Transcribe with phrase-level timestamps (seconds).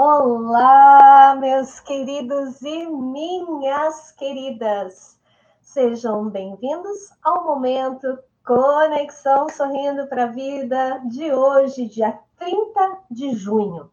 [0.00, 5.18] Olá, meus queridos e minhas queridas.
[5.60, 8.16] Sejam bem-vindos ao momento
[8.46, 13.90] Conexão Sorrindo para a Vida de hoje, dia 30 de junho.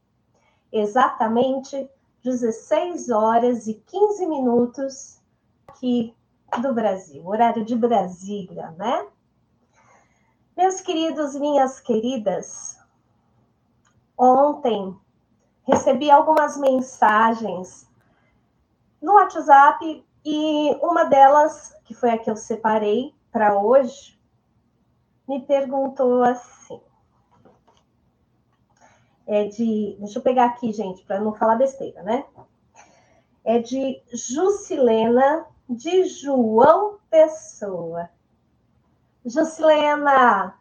[0.72, 1.90] Exatamente
[2.24, 5.20] 16 horas e 15 minutos
[5.68, 6.16] aqui
[6.62, 9.08] do Brasil, horário de Brasília, né?
[10.56, 12.78] Meus queridos, minhas queridas,
[14.16, 14.96] ontem
[15.68, 17.90] recebi algumas mensagens
[19.02, 24.20] no WhatsApp e uma delas, que foi a que eu separei para hoje,
[25.28, 26.82] me perguntou assim.
[29.28, 29.98] É de.
[30.00, 32.26] Deixa eu pegar aqui, gente, para não falar besteira, né?
[33.44, 38.10] É de Jusilena de João Pessoa.
[39.26, 40.56] Jusilena,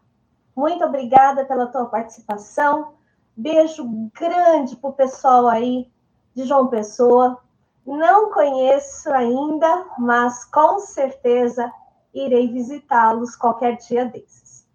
[0.57, 2.95] muito obrigada pela tua participação.
[3.37, 3.85] Beijo
[4.15, 5.91] grande para o pessoal aí
[6.35, 7.43] de João Pessoa.
[7.85, 11.73] Não conheço ainda, mas com certeza
[12.15, 14.67] irei visitá-los qualquer dia desses.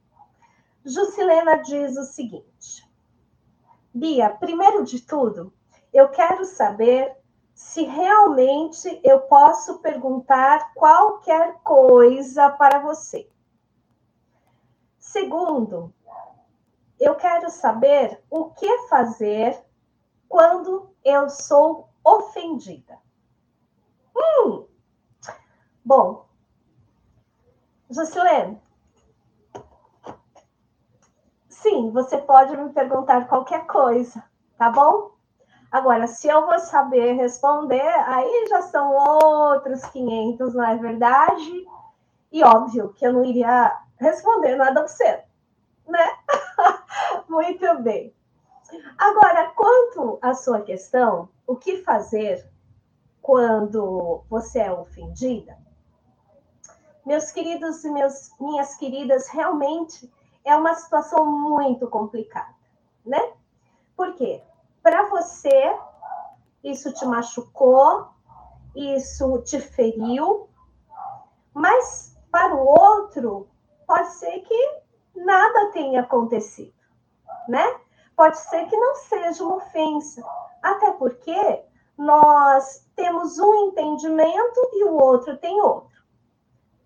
[0.84, 2.86] Jusilena diz o seguinte:
[3.94, 5.54] Bia, primeiro de tudo,
[5.94, 7.16] eu quero saber
[7.54, 13.30] se realmente eu posso perguntar qualquer coisa para você.
[14.98, 15.94] Segundo,
[17.00, 19.58] eu quero saber o que fazer
[20.28, 22.98] quando eu sou ofendida.
[24.16, 24.66] Hum,
[25.84, 26.26] bom,
[27.90, 28.58] Jocelyn,
[31.50, 34.24] sim, você pode me perguntar qualquer coisa,
[34.58, 35.12] tá bom?
[35.72, 41.68] Agora, se eu vou saber responder, aí já são outros 500, não é verdade?
[42.32, 45.24] E óbvio que eu não iria responder nada você,
[45.88, 46.18] né?
[47.30, 48.12] Muito bem.
[48.98, 52.44] Agora, quanto à sua questão, o que fazer
[53.22, 55.56] quando você é ofendida?
[57.06, 60.12] Meus queridos e meus, minhas queridas, realmente
[60.44, 62.56] é uma situação muito complicada,
[63.06, 63.34] né?
[63.96, 64.42] Por quê?
[64.82, 65.78] Para você,
[66.64, 68.08] isso te machucou,
[68.76, 70.50] isso te feriu,
[71.54, 73.48] mas para o outro,
[73.86, 74.82] pode ser que
[75.16, 76.74] nada tenha acontecido,
[77.50, 77.80] né?
[78.16, 80.24] Pode ser que não seja uma ofensa,
[80.62, 81.64] até porque
[81.98, 86.00] nós temos um entendimento e o outro tem outro.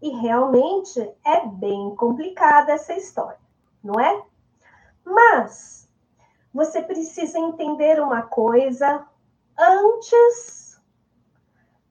[0.01, 3.39] E realmente é bem complicada essa história,
[3.83, 4.23] não é?
[5.05, 5.89] Mas
[6.53, 9.05] você precisa entender uma coisa
[9.57, 10.81] antes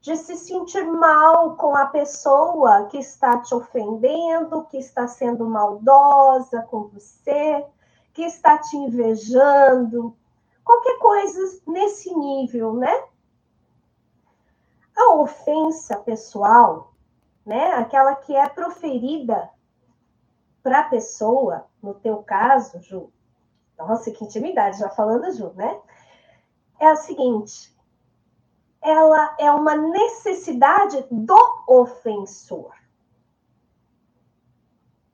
[0.01, 6.63] de se sentir mal com a pessoa que está te ofendendo, que está sendo maldosa
[6.63, 7.65] com você,
[8.13, 10.17] que está te invejando,
[10.65, 13.05] qualquer coisa nesse nível, né?
[14.97, 16.93] A ofensa pessoal,
[17.45, 19.51] né, aquela que é proferida
[20.63, 23.11] para a pessoa, no teu caso, Ju,
[23.77, 25.81] nossa, que intimidade, já falando, Ju, né?
[26.79, 27.77] É a seguinte:
[28.81, 32.75] ela é uma necessidade do ofensor.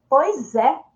[0.09, 0.88] Pois é.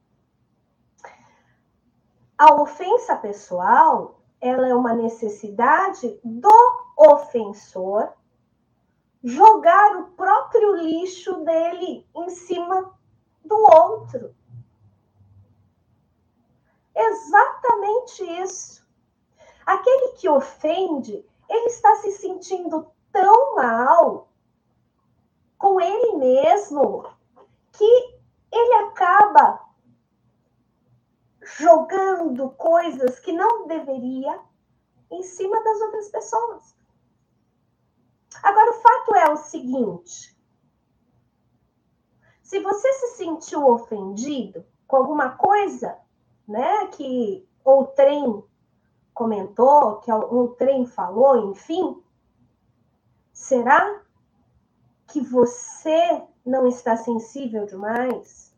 [2.43, 6.51] A ofensa pessoal, ela é uma necessidade do
[6.97, 8.13] ofensor
[9.23, 12.99] jogar o próprio lixo dele em cima
[13.45, 14.35] do outro.
[16.93, 18.85] Exatamente isso.
[19.65, 24.33] Aquele que ofende, ele está se sentindo tão mal
[25.57, 27.07] com ele mesmo
[27.71, 28.21] que
[28.51, 29.62] ele acaba
[32.23, 34.41] jogando coisas que não deveria
[35.11, 36.77] em cima das outras pessoas.
[38.43, 40.37] Agora, o fato é o seguinte:
[42.43, 45.99] se você se sentiu ofendido com alguma coisa,
[46.47, 48.43] né, que o trem
[49.13, 52.03] comentou, que o trem falou, enfim,
[53.33, 54.03] será
[55.09, 58.55] que você não está sensível demais?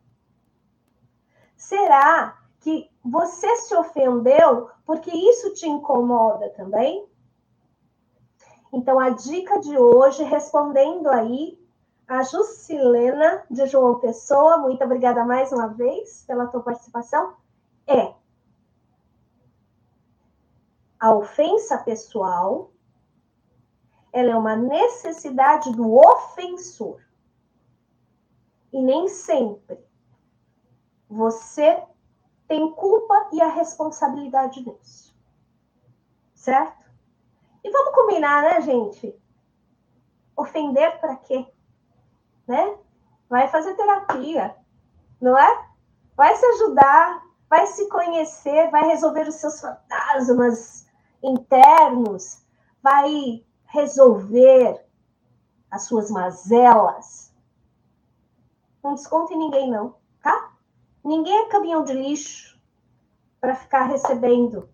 [1.57, 7.07] Será que você se ofendeu porque isso te incomoda também?
[8.73, 11.63] Então, a dica de hoje, respondendo aí
[12.09, 17.35] a Jusilena de João Pessoa, muito obrigada mais uma vez pela tua participação,
[17.87, 18.15] é
[20.99, 22.73] a ofensa pessoal,
[24.11, 26.99] ela é uma necessidade do ofensor.
[28.73, 29.79] E nem sempre
[31.09, 31.83] você
[32.55, 35.13] tem culpa e a responsabilidade nisso.
[36.37, 36.85] Certo?
[37.65, 39.13] E vamos combinar, né, gente?
[40.37, 41.53] Ofender para quê?
[42.47, 42.79] Né?
[43.29, 44.55] Vai fazer terapia,
[45.21, 45.69] não é?
[46.17, 50.87] Vai se ajudar, vai se conhecer, vai resolver os seus fantasmas
[51.25, 52.41] internos,
[52.81, 54.87] vai resolver
[55.73, 57.35] as suas mazelas.
[58.81, 60.54] Não desconte ninguém, não, tá?
[61.05, 62.59] Ninguém é caminhão de lixo
[63.39, 64.71] para ficar recebendo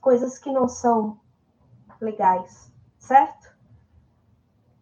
[0.00, 1.20] coisas que não são
[2.00, 3.54] legais, certo?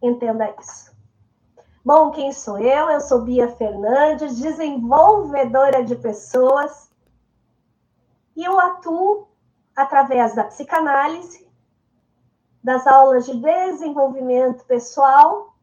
[0.01, 0.95] Entenda isso.
[1.83, 2.89] Bom, quem sou eu?
[2.89, 6.89] Eu sou Bia Fernandes, desenvolvedora de pessoas,
[8.33, 9.27] e eu atuo
[9.75, 11.51] através da psicanálise,
[12.63, 15.53] das aulas de desenvolvimento pessoal,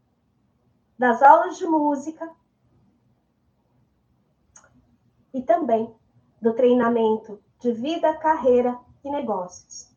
[0.98, 2.30] das aulas de música
[5.32, 5.94] e também
[6.40, 9.94] do treinamento de vida, carreira e negócios.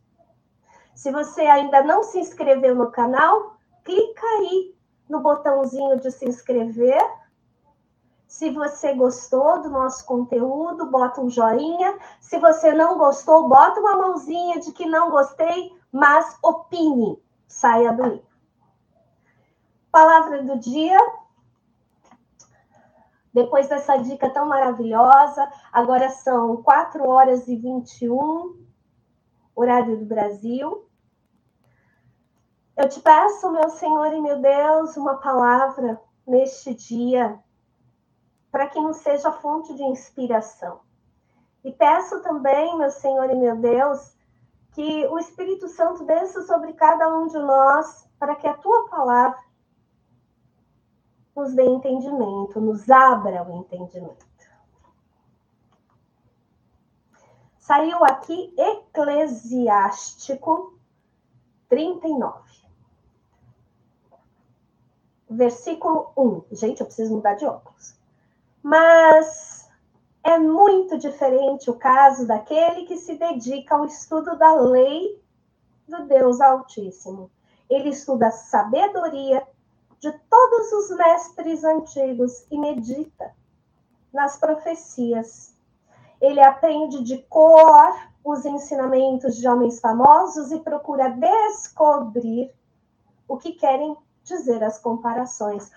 [0.95, 4.75] Se você ainda não se inscreveu no canal, clica aí
[5.09, 7.01] no botãozinho de se inscrever.
[8.27, 11.97] Se você gostou do nosso conteúdo, bota um joinha.
[12.19, 17.21] Se você não gostou, bota uma mãozinha de que não gostei, mas opine.
[17.47, 18.25] Saia do livro.
[19.91, 20.97] Palavra do dia.
[23.33, 28.63] Depois dessa dica tão maravilhosa, agora são 4 horas e 21,
[29.55, 30.87] horário do Brasil.
[32.77, 37.39] Eu te peço, meu Senhor e meu Deus, uma palavra neste dia,
[38.51, 40.81] para que não seja fonte de inspiração.
[41.63, 44.15] E peço também, meu Senhor e meu Deus,
[44.73, 49.39] que o Espírito Santo desça sobre cada um de nós, para que a tua palavra
[51.35, 54.25] nos dê entendimento, nos abra o entendimento.
[57.57, 60.77] Saiu aqui Eclesiástico
[61.69, 62.43] 39
[65.33, 66.43] versículo 1.
[66.51, 67.95] Gente, eu preciso mudar de óculos.
[68.61, 69.69] Mas
[70.23, 75.21] é muito diferente o caso daquele que se dedica ao estudo da lei
[75.87, 77.29] do Deus Altíssimo.
[77.69, 79.45] Ele estuda sabedoria
[80.03, 83.33] de todos os mestres antigos e medita
[84.11, 85.55] nas profecias.
[86.19, 92.53] Ele aprende de cor os ensinamentos de homens famosos e procura descobrir
[93.25, 95.71] o que querem dizer as comparações.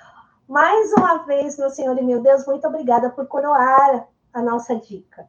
[0.49, 5.29] Mais uma vez, meu Senhor e meu Deus, muito obrigada por coroar a nossa dica.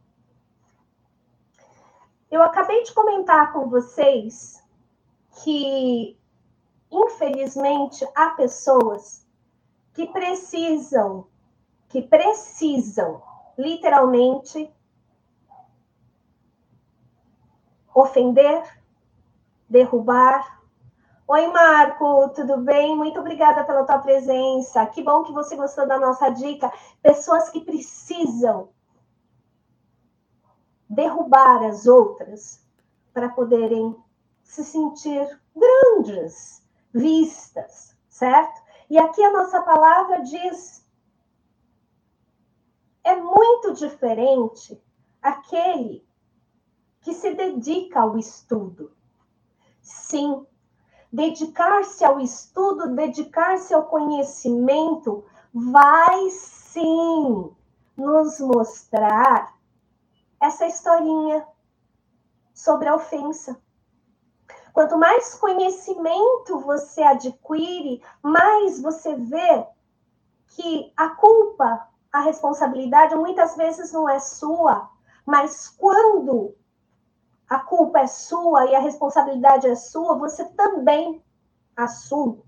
[2.32, 4.60] Eu acabei de comentar com vocês
[5.44, 6.18] que,
[6.92, 9.26] infelizmente, há pessoas
[9.94, 11.28] que precisam,
[11.90, 13.22] que precisam,
[13.58, 14.72] literalmente,
[17.94, 18.64] ofender,
[19.70, 20.58] derrubar,
[21.30, 22.96] Oi, Marco, tudo bem?
[22.96, 24.86] Muito obrigada pela tua presença.
[24.86, 26.72] Que bom que você gostou da nossa dica.
[27.02, 28.70] Pessoas que precisam
[30.90, 32.66] derrubar as outras
[33.14, 33.94] para poderem
[34.42, 38.62] se sentir grandes, vistas, certo?
[38.90, 40.86] E aqui a nossa palavra diz:
[43.04, 44.82] é muito diferente
[45.22, 46.06] aquele
[47.02, 48.92] que se dedica ao estudo.
[49.82, 50.46] Sim,
[51.12, 55.24] dedicar-se ao estudo, dedicar-se ao conhecimento,
[55.54, 57.56] vai sim
[57.96, 59.58] nos mostrar
[60.40, 61.48] essa historinha
[62.54, 63.60] sobre a ofensa.
[64.78, 69.66] Quanto mais conhecimento você adquire, mais você vê
[70.50, 74.88] que a culpa, a responsabilidade muitas vezes não é sua,
[75.26, 76.56] mas quando
[77.50, 81.26] a culpa é sua e a responsabilidade é sua, você também
[81.76, 82.46] assume.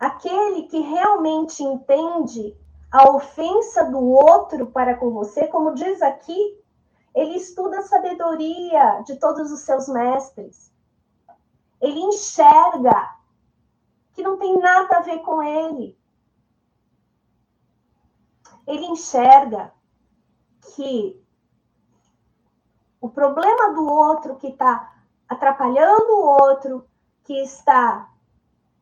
[0.00, 2.58] Aquele que realmente entende
[2.90, 6.60] a ofensa do outro para com você, como diz aqui,
[7.14, 10.72] ele estuda a sabedoria de todos os seus mestres.
[11.80, 13.16] Ele enxerga
[14.14, 15.98] que não tem nada a ver com ele.
[18.66, 19.72] Ele enxerga
[20.74, 21.22] que
[23.00, 24.94] o problema do outro que está
[25.28, 26.88] atrapalhando o outro,
[27.24, 28.08] que está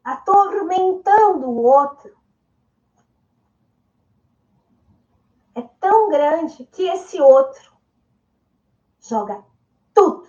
[0.04, 2.14] atormentando o outro,
[5.54, 7.79] é tão grande que esse outro
[9.10, 9.44] joga
[9.92, 10.28] tudo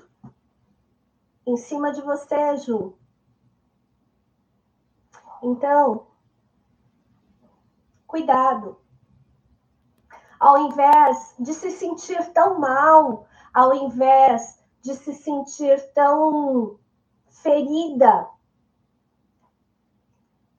[1.45, 2.97] em cima de você, Ju.
[5.41, 6.07] Então,
[8.05, 8.79] cuidado.
[10.39, 16.79] Ao invés de se sentir tão mal ao invés de se sentir tão
[17.27, 18.29] ferida.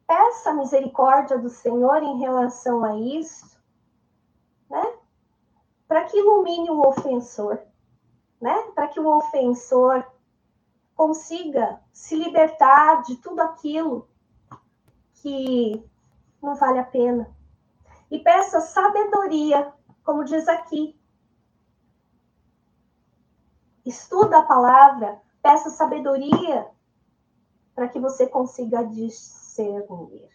[0.07, 3.59] Peça a misericórdia do Senhor em relação a isso,
[4.69, 4.99] né?
[5.88, 7.59] Para que ilumine o ofensor,
[8.42, 8.54] né?
[8.75, 10.04] Para que o ofensor
[10.96, 14.08] consiga se libertar de tudo aquilo
[15.14, 15.88] que
[16.42, 17.32] não vale a pena.
[18.11, 19.72] E peça sabedoria,
[20.04, 21.00] como diz aqui.
[23.87, 26.68] Estuda a palavra, peça sabedoria
[27.75, 30.28] para que você consiga discernir.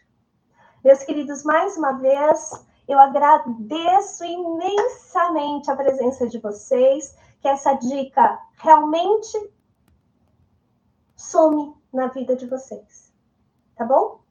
[0.84, 8.40] Meus queridos, mais uma vez, eu agradeço imensamente a presença de vocês, que essa dica
[8.58, 9.54] realmente
[11.16, 13.14] some na vida de vocês.
[13.76, 14.22] Tá bom?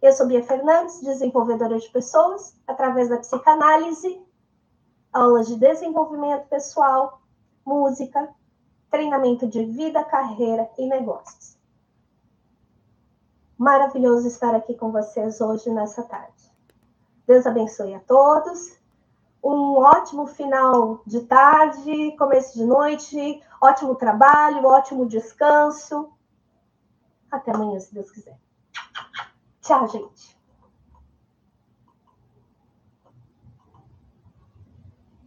[0.00, 4.22] Eu sou Bia Fernandes, desenvolvedora de pessoas, através da psicanálise,
[5.12, 7.20] aulas de desenvolvimento pessoal,
[7.64, 8.32] música,
[8.90, 11.58] treinamento de vida, carreira e negócios.
[13.56, 16.48] Maravilhoso estar aqui com vocês hoje nessa tarde.
[17.26, 18.77] Deus abençoe a todos.
[19.42, 26.12] Um ótimo final de tarde, começo de noite, ótimo trabalho, ótimo descanso.
[27.30, 28.38] Até amanhã, se Deus quiser.
[29.60, 30.37] Tchau, gente.